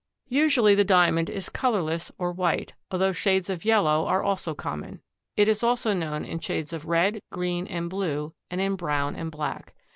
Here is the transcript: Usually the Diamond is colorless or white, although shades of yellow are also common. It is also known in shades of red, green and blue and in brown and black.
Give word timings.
Usually 0.29 0.73
the 0.73 0.83
Diamond 0.83 1.29
is 1.29 1.47
colorless 1.49 2.11
or 2.17 2.31
white, 2.31 2.73
although 2.89 3.11
shades 3.11 3.51
of 3.51 3.63
yellow 3.63 4.07
are 4.07 4.23
also 4.23 4.55
common. 4.55 4.99
It 5.37 5.47
is 5.47 5.61
also 5.61 5.93
known 5.93 6.25
in 6.25 6.39
shades 6.39 6.73
of 6.73 6.85
red, 6.87 7.21
green 7.31 7.67
and 7.67 7.87
blue 7.87 8.33
and 8.49 8.59
in 8.59 8.75
brown 8.77 9.15
and 9.15 9.29
black. 9.31 9.75